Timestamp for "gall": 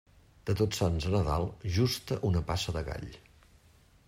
2.91-3.09